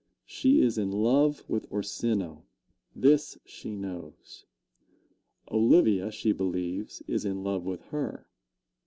She 0.25 0.61
is 0.61 0.79
in 0.79 0.89
love 0.89 1.43
with 1.47 1.71
Orsino 1.71 2.43
this 2.95 3.37
she 3.45 3.75
knows. 3.75 4.47
Olivia, 5.51 6.09
she 6.09 6.31
believes, 6.31 7.03
is 7.05 7.23
in 7.23 7.43
love 7.43 7.65
with 7.67 7.81
her. 7.91 8.27